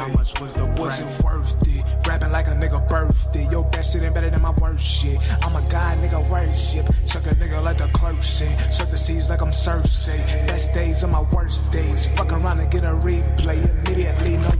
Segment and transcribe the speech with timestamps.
[0.00, 0.78] how much was the price.
[0.78, 1.84] Was it worth it?
[2.08, 3.46] Rapping like a nigga birthday.
[3.50, 5.18] Your best shit ain't better than my worst shit.
[5.44, 6.86] I'm a god, nigga worship.
[7.06, 8.22] Chuck a nigga like the clerk.
[8.22, 10.18] Suck the seas like I'm Cersei.
[10.46, 12.06] Best days are my worst days.
[12.16, 13.58] Fuck around and get a replay.
[13.70, 14.50] Immediately, no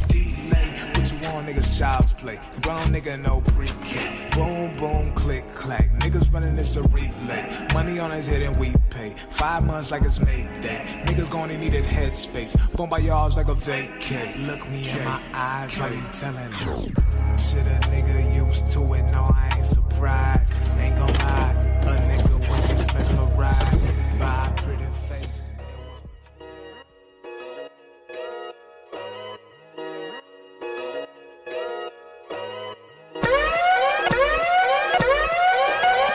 [1.00, 2.38] Put you on niggas child's play.
[2.60, 4.28] Grown nigga, no pre-K.
[4.32, 5.90] Boom, boom, click, clack.
[5.92, 7.68] Niggas running this a relay.
[7.72, 9.14] Money on his head and we pay.
[9.30, 10.86] Five months like it's made that.
[11.06, 12.52] Niggas going and needed headspace.
[12.76, 14.46] Boom by y'all's like a vacay.
[14.46, 16.92] Look me in my eyes while you telling me.
[17.38, 20.52] Shit, a nigga used to it, no, I ain't surprised.
[20.78, 24.52] Ain't gon' lie, a nigga was just mesmerized by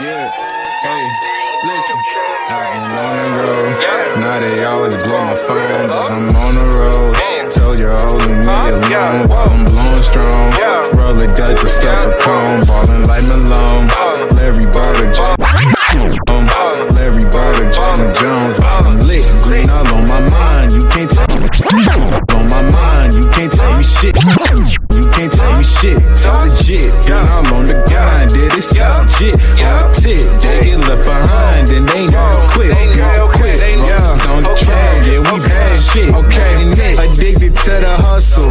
[0.01, 0.29] Yeah,
[0.83, 1.07] hey,
[1.63, 1.99] listen.
[2.51, 4.19] I've been on the road.
[4.19, 7.15] Now they always blow my phone, but I'm on the road.
[7.53, 10.51] Told you all leave me alone while I'm blowing strong.
[10.99, 13.87] Roll a Dutch and stuff a cone, ballin' like Malone.
[13.91, 14.27] Uh.
[14.35, 15.35] Larry Bird or
[16.51, 18.59] um, Larry Bird or Jalen Jones.
[18.59, 20.73] I'm lit, green all on my mind.
[20.73, 21.47] You can't tell me.
[22.35, 23.13] on my mind.
[23.13, 24.84] You can't tell me shit.
[25.65, 25.97] Tell shit.
[25.97, 26.93] It's legit.
[27.09, 29.33] All on the grind, Did it sound legit?
[29.57, 30.25] The tip.
[30.41, 32.69] They get left behind and they never quit.
[32.93, 33.57] Never quit.
[33.81, 35.05] Yeah, on the track.
[35.09, 36.13] Yeah, we bad shit.
[36.13, 36.53] Okay,
[37.01, 38.49] addicted to the hustle.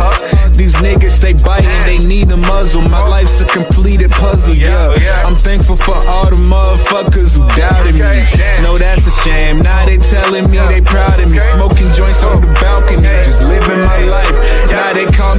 [0.59, 1.71] These niggas stay biting.
[1.87, 2.83] They need a muzzle.
[2.83, 4.55] My life's a completed puzzle.
[4.55, 8.27] Yeah, I'm thankful for all the motherfuckers who doubted me.
[8.63, 9.63] No, that's a shame.
[9.63, 11.39] Now they telling me they proud of me.
[11.39, 13.07] Smoking joints on the balcony.
[13.23, 14.34] Just living my life.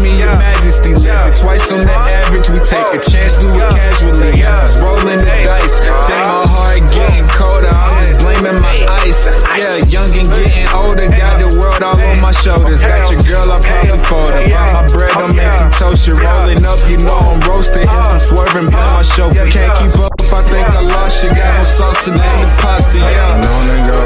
[0.05, 0.93] Now they call me your majesty.
[0.93, 2.49] Living twice on the average.
[2.49, 4.37] We take a chance, do it casually.
[4.37, 5.79] Just rolling the dice.
[5.79, 6.47] Think my uh-huh.
[6.47, 7.73] heart getting colder.
[7.73, 9.25] I'm just blaming my ice.
[9.57, 11.09] Yeah, young and getting older.
[11.09, 12.81] Got the world all on my shoulders.
[12.81, 14.45] Got your girl, I probably fold her.
[14.45, 16.13] Buy my bread, I'm making toast you.
[16.15, 17.83] Rolling up, you know I'm roasted.
[17.83, 18.19] If I'm uh-huh.
[18.19, 19.49] swerving, blame my chauffeur.
[19.49, 20.13] Can't keep up.
[20.25, 21.29] I think I lost you.
[21.33, 22.97] Got no sauce in the pasta.
[22.97, 23.99] Yeah, I'm on the go.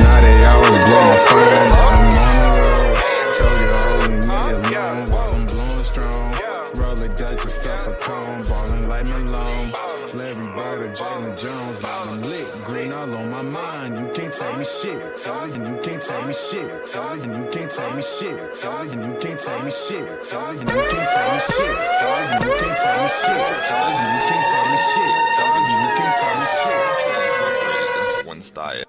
[0.00, 2.25] Now they always blow my phone.
[14.36, 15.16] Tell me shit.
[15.16, 16.86] Tell it and you can't tell me shit.
[16.86, 18.54] Tell it and you can't tell me shit.
[18.60, 20.22] Tell it and you can't tell me shit.
[20.28, 21.76] Tell it and you can't tell me shit.
[21.98, 23.40] Tell it and you can't tell me shit.
[23.66, 25.14] Tell it and you can't tell me shit.
[25.36, 28.26] Tell it and you can't tell me shit.
[28.26, 28.85] One style.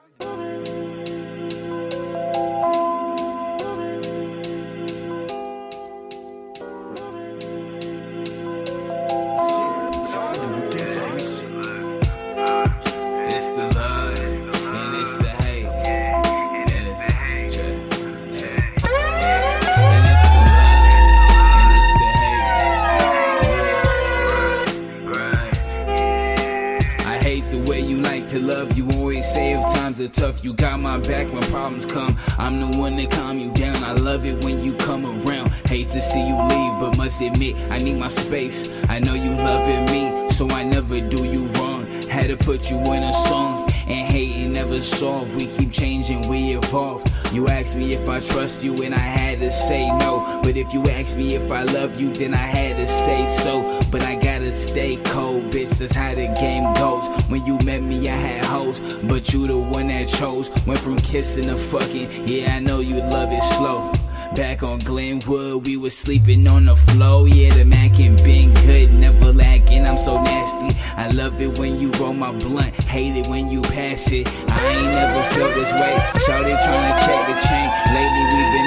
[32.39, 33.83] I'm the one that calm you down.
[33.83, 35.49] I love it when you come around.
[35.65, 38.69] Hate to see you leave, but must admit I need my space.
[38.89, 41.85] I know you loving me, so I never do you wrong.
[42.09, 43.66] Had to put you in a song.
[43.87, 45.35] And hating never solve.
[45.35, 47.03] We keep changing, we evolve.
[47.31, 50.41] You asked me if I trust you, and I had to say no.
[50.43, 53.81] But if you asked me if I love you, then I had to say so.
[53.91, 55.77] But I gotta stay cold, bitch.
[55.77, 57.07] That's how the game goes.
[57.25, 60.49] When you met me, I had hoes, but you the one that chose.
[60.65, 62.27] Went from kissing to fucking.
[62.27, 63.96] Yeah, I know you love it slow.
[64.35, 67.27] Back on Glenwood, we was sleeping on the floor.
[67.27, 69.85] Yeah, the Mac ain't been good, never lacking.
[69.85, 70.77] I'm so nasty.
[70.95, 74.27] I love it when you roll my blunt, hate it when you pass it.
[74.49, 75.93] I ain't never felt this way.
[76.25, 77.67] Shorty trying to check the chain.
[77.95, 78.66] Lately we've been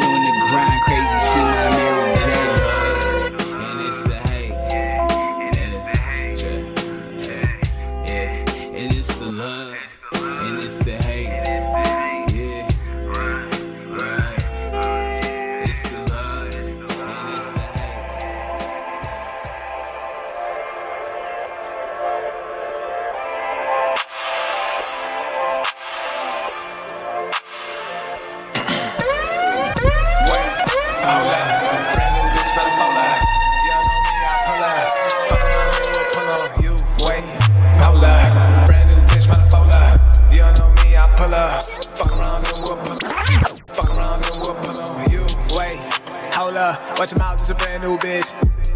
[47.71, 48.27] brand new bitch.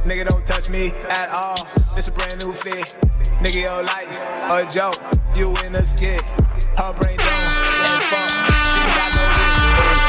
[0.06, 1.58] Nigga, don't touch me at all.
[1.98, 2.96] It's a brand new fit.
[3.42, 4.06] Nigga, your life
[4.50, 4.94] a joke.
[5.36, 6.22] you in the skit.
[6.78, 7.18] Her brain.
[7.18, 7.26] She
[8.94, 9.10] got.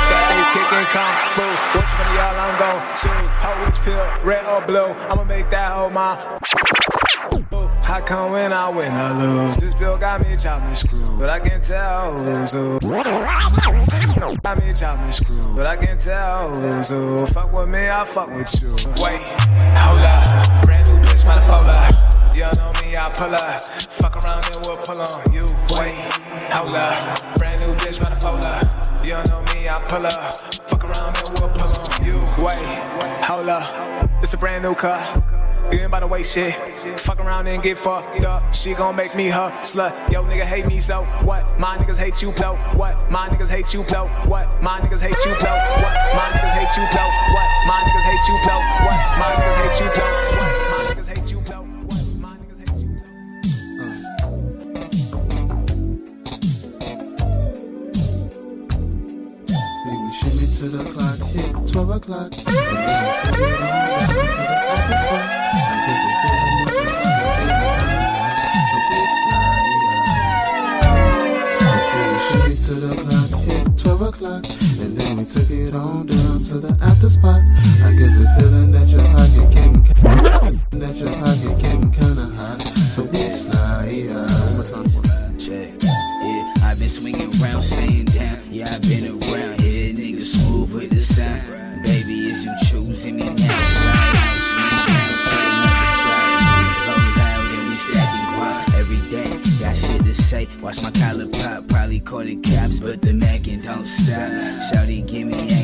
[0.06, 1.46] That bass kicking kung fu.
[1.74, 3.30] Which one of y'all I'm gon' choose?
[3.42, 4.94] Hoe is pill, red or blue?
[5.10, 6.14] I'ma make that hoe my.
[7.96, 9.56] How come when I win I lose?
[9.56, 12.78] This bill got me chopping screw, but I can't tell who's who.
[12.82, 17.26] Got me chopping screw, but I can't tell who's who.
[17.28, 18.76] Fuck with me, I fuck with you.
[19.02, 19.22] Wait,
[19.80, 22.36] hold up, brand new bitch, bipolar.
[22.36, 23.62] You know me, I pull up.
[23.62, 25.48] Fuck around and we'll pull on you.
[25.74, 25.96] Wait,
[26.52, 29.06] hold up, brand new bitch, bipolar.
[29.06, 30.34] You know me, I pull up.
[30.68, 32.20] Fuck around and we'll pull on you.
[32.44, 35.00] Wait, hold up, it's a brand new car.
[35.72, 36.54] You ain't by the way shit.
[37.00, 38.54] Fuck around and get fucked up.
[38.54, 40.12] She gon' make me her slut.
[40.12, 41.60] Yo, nigga hate me so what?
[41.60, 42.56] My niggas hate you, blow.
[42.76, 42.96] What?
[43.12, 44.08] My niggas hate you, blow.
[44.28, 44.62] What?
[44.62, 45.56] My niggas hate you, blow.
[45.82, 46.06] What?
[46.16, 47.10] My niggas hate you, blow.
[47.34, 47.50] What?
[47.66, 48.60] My niggas hate you, blow.
[48.78, 49.10] What?
[49.10, 50.02] My niggas hate you, blow.
[50.38, 50.50] What?
[50.70, 51.62] My niggas hate you, blow.
[51.90, 52.06] What?
[52.22, 54.06] My niggas hate you, blow.
[59.86, 62.45] Then we shimmy to the clock, hit 12 o'clock.
[75.76, 77.42] On down to the after spot.
[77.84, 79.84] I get the feeling that your pocket getting
[80.80, 84.10] that your pocket getting kinda hot, so be slide.
[84.10, 85.38] One more time.
[85.38, 85.74] Check.
[85.84, 88.40] Yeah, I've been swinging around, staying down.
[88.50, 91.84] Yeah, I've been around here, niggas smooth with the sound.
[91.84, 93.36] Baby, is you choosing me now?
[93.36, 96.24] Slide out, swing down to another spot.
[96.86, 99.32] Blow loud and we stacking guap every day.
[99.60, 100.48] Got shit to say.
[100.62, 104.32] Watch my collar pop, probably caught it caps, but the mackin' don't stop.
[104.72, 105.55] Shouty, give me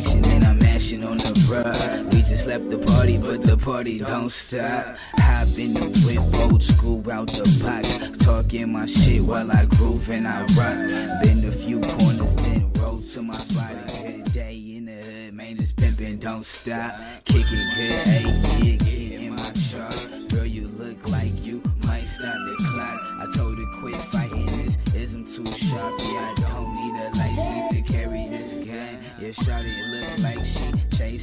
[1.61, 4.97] We just left the party, but the party don't stop.
[5.13, 8.17] Hop in the whip, old school out the box.
[8.25, 11.21] Talking my shit while I groove and I rock.
[11.21, 13.75] Been a few corners, then roll to my spot.
[13.87, 16.95] Good day in the hood, man, it's pimpin', don't stop.
[17.25, 18.23] Kick it good, hey,
[18.65, 20.29] yeah, get in my truck.
[20.29, 22.99] Girl, you look like you might stop the clock.
[23.21, 25.99] I told her quit fighting this, ism too sharp.
[25.99, 28.97] Yeah, I don't need a license to carry this gun.
[29.19, 30.00] Yeah, shawty look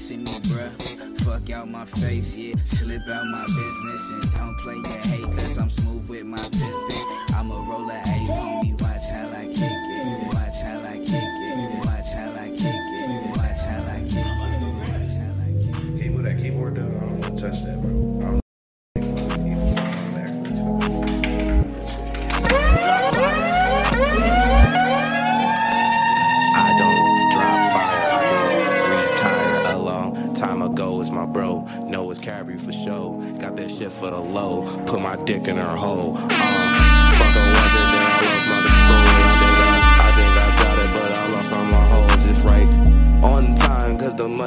[0.08, 1.20] chasing me, bruh.
[1.20, 5.58] Fuck out my face, yeah, slip out my business and don't play your hate, cause
[5.58, 7.34] I'm smooth with my pimpin'.
[7.34, 10.34] I'm a roller homie, watch how I kick it.
[10.34, 11.27] Watch how I kick it.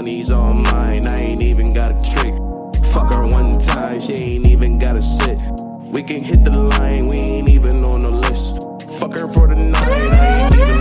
[0.02, 1.06] Money's all mine.
[1.06, 2.34] I ain't even got a trick.
[2.92, 5.44] Fuck her one time, she ain't even got a sit.
[5.94, 8.64] We can hit the line, we ain't even on the list.
[8.98, 10.81] Fuck her for the night, I ain't even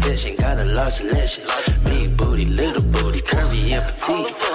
[0.00, 1.44] my got a large selection.
[1.84, 4.45] Big booty, little booty, curvy and petite.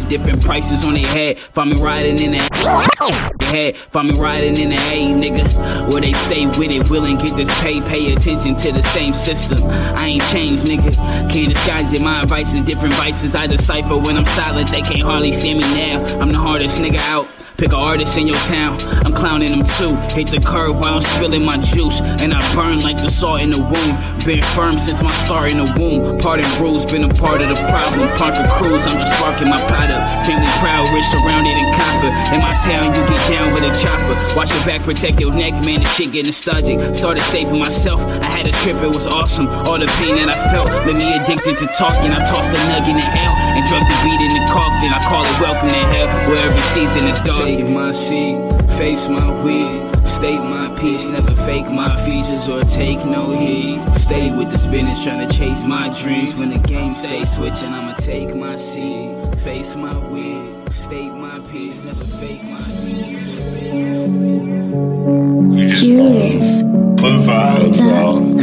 [0.00, 1.38] Different prices on their head.
[1.38, 5.90] Find me riding in the head, find me riding in the A, nigga.
[5.90, 9.58] Where they stay with it, willing get this pay, pay attention to the same system.
[9.64, 10.94] I ain't changed, nigga.
[11.30, 12.02] Can't disguise it.
[12.02, 13.34] My advice is different vices.
[13.34, 14.70] I decipher when I'm silent.
[14.70, 16.04] They can't hardly see me now.
[16.20, 17.28] I'm the hardest nigga out.
[17.56, 18.76] Pick an artist in your town,
[19.08, 19.96] I'm clowning them too.
[20.12, 23.48] Hit the curb while I'm spilling my juice, and I burn like the salt in
[23.48, 23.96] the wound.
[24.28, 26.20] Been firm since my start in the womb.
[26.20, 28.12] Part and bruise, been a part of the problem.
[28.20, 30.04] Parker Cruz, I'm just sparking my pot up.
[30.28, 32.12] Family proud, rich surrounded in copper.
[32.36, 34.12] In my town, you get down with a chopper.
[34.36, 35.80] Watch your back, protect your neck, man.
[35.80, 36.76] The shit getting nostalgic.
[36.92, 38.04] Started saving myself.
[38.20, 39.48] I had a trip, it was awesome.
[39.64, 42.12] All the pain that I felt made me addicted to talking.
[42.12, 44.92] I tossed the nug in the L and drug the beat in the coffin.
[44.92, 47.45] I call it welcome to hell, where every season is dark.
[47.46, 48.38] Take my seat,
[48.76, 49.78] face my weed.
[50.04, 53.80] State my peace, never fake my features or take no heed.
[53.98, 56.34] Stay with the spinach, trying to chase my dreams.
[56.34, 60.72] When the game stays switching, I'ma take my seat, face my weed.
[60.72, 65.52] State my peace, never fake my features or take no heed.
[65.52, 66.40] We just gonna
[66.96, 68.36] put vibes on.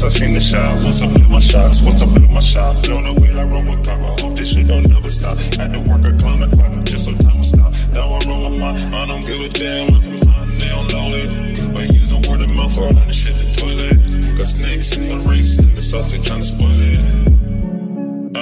[0.00, 2.84] Once I seen the shot, once I put my shots, once I put my shop.
[2.84, 3.98] Blown away like rubber cop.
[3.98, 5.36] I hope this shit don't never stop.
[5.58, 7.74] Had to work a climb the clock just so time will stop.
[7.90, 8.94] Now I run my mind.
[8.94, 11.74] I don't give a damn if I'm hot and know it.
[11.74, 14.38] But using word of mouth all the shit the toilet.
[14.38, 17.27] Got snakes in the race and the they trying to spoil it.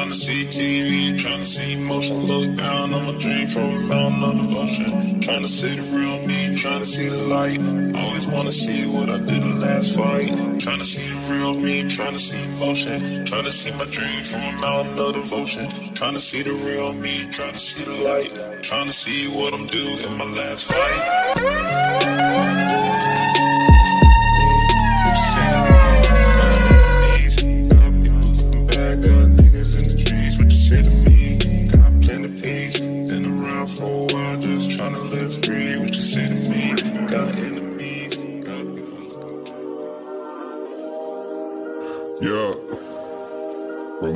[0.07, 2.27] Trying to see TV, trying to see motion.
[2.27, 5.21] Look down on my dream from a mountain of devotion.
[5.21, 7.59] Trying to see the real me, trying to see the light.
[7.97, 10.29] Always wanna see what I did in the last fight.
[10.61, 13.25] Trying to see the real me, trying to see motion.
[13.25, 15.69] Trying to see my dream from a mountain of devotion.
[15.95, 18.63] Trying to see the real me, trying to see the light.
[18.63, 22.86] Trying to see what I'm due in my last fight.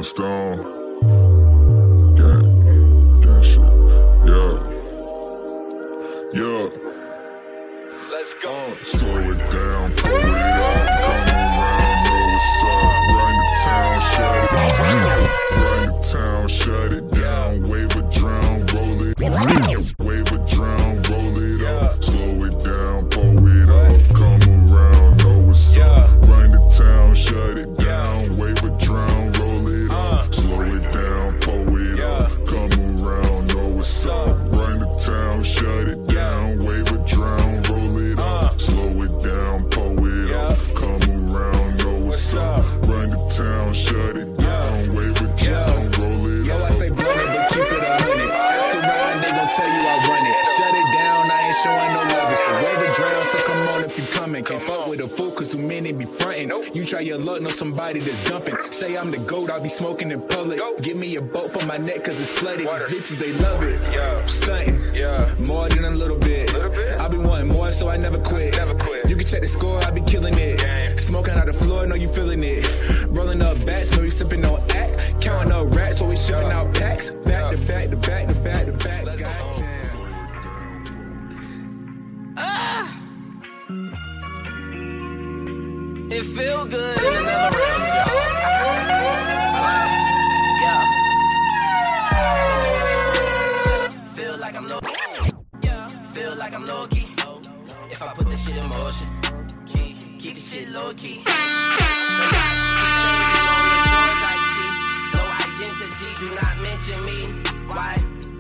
[0.03, 0.80] Stone.
[55.31, 56.51] Real, cause too many be frontin'.
[56.75, 58.55] You try your luck, know somebody that's dumping.
[58.71, 60.61] Say I'm the goat, I'll be smoking in public.
[60.83, 62.67] Give me a boat for my neck, cause it's flooded.
[62.67, 63.81] These bitches, they love it.
[63.93, 64.15] Yeah.
[64.27, 64.95] Stuntin'.
[64.95, 65.35] Yeah.
[65.47, 66.53] More than a little bit.
[66.53, 67.01] Little bit?
[67.01, 68.57] I be wanting more, so I never quit.
[68.57, 69.09] Never quit.
[69.09, 70.59] You can check the score, I be killing it.
[70.59, 70.99] Gang.
[70.99, 72.67] Smoking out the floor, know you feeling it.
[73.09, 75.21] Rolling up bats, know you sipping on act.
[75.21, 77.11] Counting up rats, always shipping out packs.
[77.11, 79.10] Back to back to back to back to back.
[86.21, 88.13] It feel good in another round, y'all.
[90.61, 90.83] Yeah.
[94.15, 94.81] Feel like I'm low.
[95.63, 95.89] Yeah.
[96.13, 97.07] Feel like I'm low key.
[97.91, 99.09] If I put this shit in motion,
[100.19, 101.25] keep the shit low key.
[105.15, 107.33] No identity, do not mention me.
[107.69, 107.97] Why?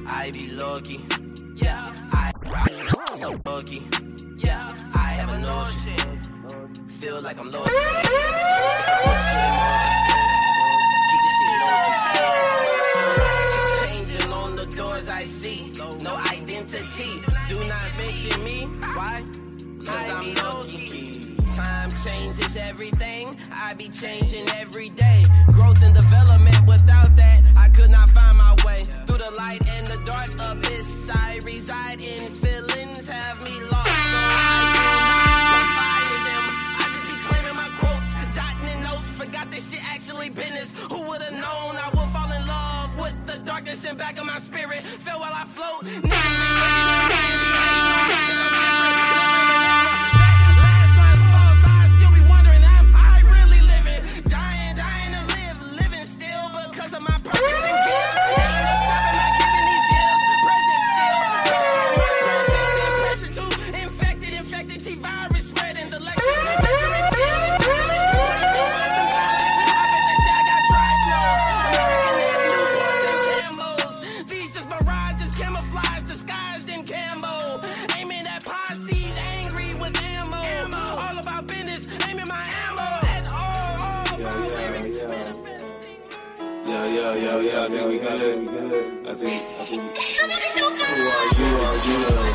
[0.07, 1.01] I be low key.
[1.55, 1.95] Yeah.
[2.13, 2.31] I
[3.47, 3.89] low key.
[4.37, 4.77] Yeah.
[4.93, 6.21] I have a notion
[7.01, 7.51] feel like I'm.
[7.51, 7.63] Keep
[13.83, 15.73] changing on the doors I see.
[16.03, 17.23] No identity.
[17.49, 18.67] Do not mention me.
[18.97, 19.25] Why?
[19.83, 21.37] Cause I'm lucky.
[21.57, 23.35] Time changes everything.
[23.51, 25.25] I be changing every day.
[25.53, 26.67] Growth and development.
[26.67, 31.09] Without that, I could not find my way through the light and the dark abyss.
[31.11, 33.89] I reside in feelings, have me lost.
[33.89, 34.70] So
[41.11, 44.83] would've known I would fall in love with the darkness in back of my spirit?
[44.85, 47.10] Feel while I float.
[87.11, 87.65] Yeah, yeah, yeah, yeah.
[87.65, 89.09] I think we good.
[89.09, 89.43] I think.
[89.59, 89.83] I think.
[90.63, 91.49] Who are you?
[91.67, 92.30] Are you?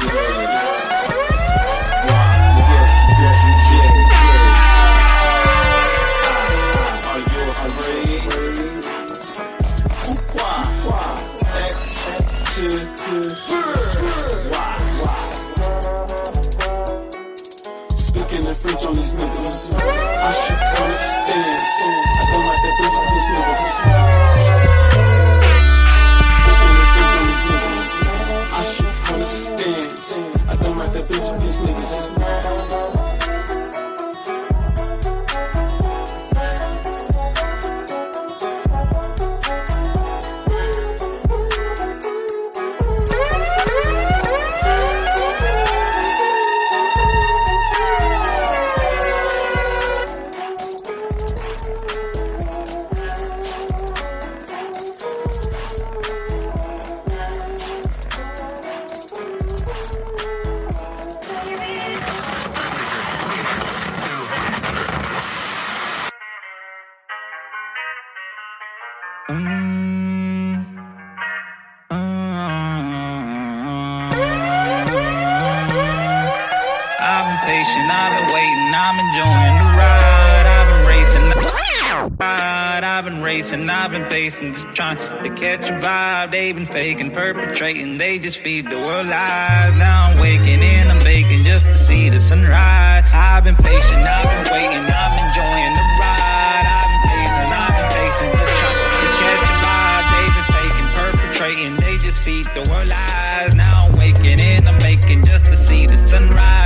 [83.85, 86.31] I've been pacing, just trying to catch a vibe.
[86.31, 89.77] They've been faking, perpetrating, they just feed the world lies.
[89.77, 93.05] Now I'm waking and I'm baking just to see the sunrise.
[93.13, 96.65] I've been patient, I've been waiting, I'm enjoying the ride.
[96.65, 100.05] I've been pacing, I've been pacing, just trying to catch a vibe.
[100.09, 103.53] They've been faking, perpetrating, they just feed the world lies.
[103.53, 106.64] Now I'm waking and I'm making just to see the sunrise.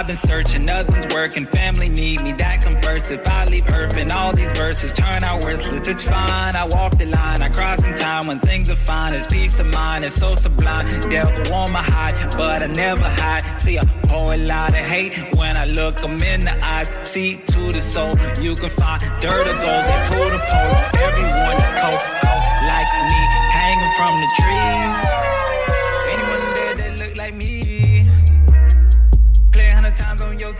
[0.00, 1.44] I've been searching, nothing's working.
[1.44, 3.10] Family need me, that come first.
[3.10, 6.56] If I leave Earth and all these verses turn out worthless, it's fine.
[6.56, 9.12] I walk the line, I cross in time when things are fine.
[9.12, 10.86] It's peace of mind, it's so sublime.
[11.10, 13.60] Devil want my hide, but I never hide.
[13.60, 16.88] See a whole lot of hate when I look them in the eyes.
[17.04, 19.84] See to the soul, you can find dirt or gold.
[19.84, 20.76] They pull the pole,
[21.08, 23.20] everyone is cold, cold like me,
[23.52, 25.09] hanging from the trees.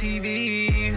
[0.00, 0.96] TV.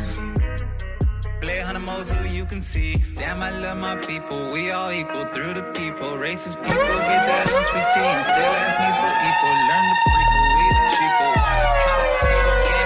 [1.41, 3.03] Play a hundred more so you can see.
[3.15, 4.49] Damn, I love my people.
[4.49, 6.11] We all equal through the people.
[6.15, 9.55] Racist people get that tea and still ask me for equal.
[9.69, 11.27] Learn the prequel, we the.
[11.35, 11.75] Why I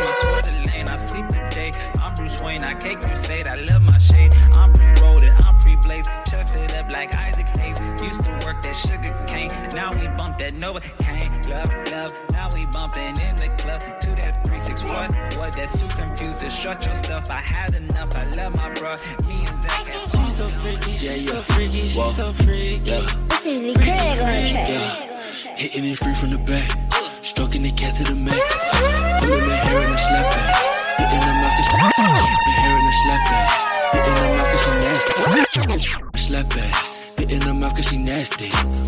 [0.01, 0.87] the swear the lane.
[0.89, 1.71] I sleep the day.
[2.01, 2.63] I'm Bruce Wayne.
[2.63, 3.47] I cake crusade.
[3.47, 4.33] I love my shade.
[4.53, 6.09] I'm pre-rolled and I'm pre-blazed.
[6.27, 7.46] Chef it up like Isaac.
[8.03, 9.51] Used to work that sugar cane.
[9.73, 11.31] Now we bump that Nova cane.
[11.49, 12.13] Love, love.
[12.31, 15.13] Now we bumping in the club to that 361.
[15.37, 15.53] What?
[15.53, 16.49] That's too confused.
[16.51, 17.29] Shut your stuff.
[17.29, 18.15] I had enough.
[18.15, 18.95] I love my bro.
[19.27, 19.91] Me and Zach.
[19.91, 20.97] She's so freaky.
[20.97, 21.87] She's so freaky.
[21.89, 22.79] She's so freaky.
[22.79, 24.69] This is the Craig on the track.
[25.57, 26.69] Hitting it free from the back.
[27.25, 28.39] Stroking the cat to the max.
[29.19, 30.69] Pulling the hair in the slap ass.
[31.01, 31.57] Hitting the mouth,
[32.45, 33.53] the hair in the slap ass.
[33.91, 34.71] Hitting the mouth, cause she
[35.75, 35.91] nasty.
[36.15, 36.96] Slap ass.
[38.39, 38.86] Hitting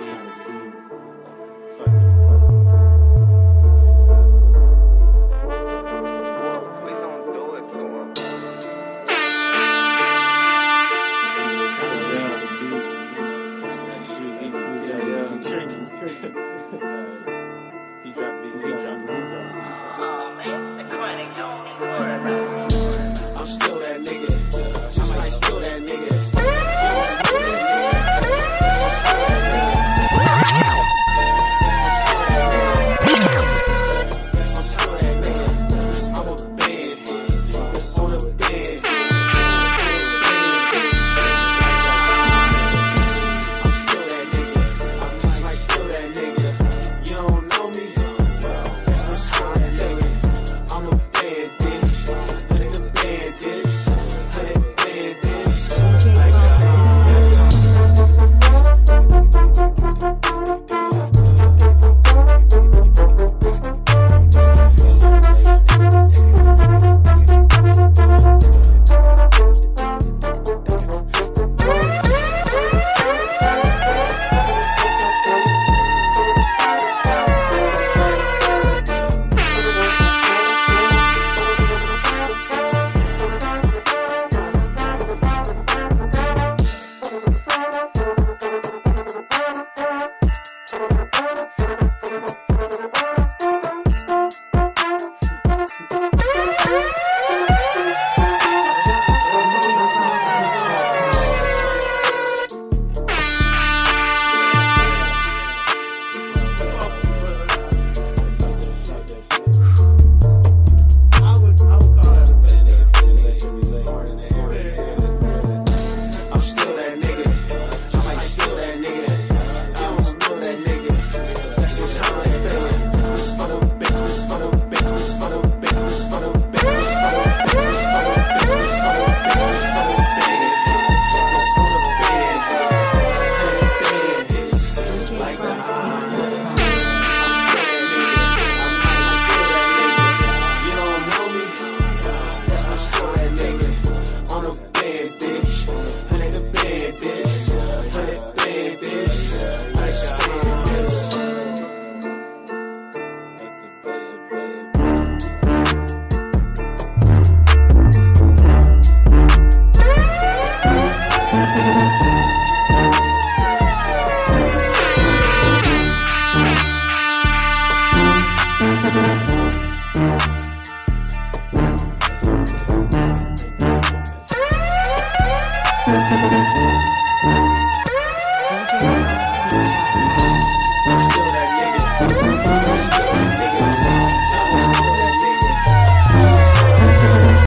[0.00, 1.03] Yes.